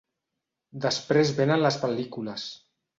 Després 0.87 1.35
venen 1.43 1.65
les 1.67 1.81
pel·lícules. 1.87 2.53